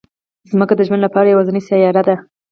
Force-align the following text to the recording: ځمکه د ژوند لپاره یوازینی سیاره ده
ځمکه 0.51 0.73
د 0.77 0.81
ژوند 0.87 1.01
لپاره 1.03 1.27
یوازینی 1.33 1.61
سیاره 1.69 2.01
ده 2.07 2.15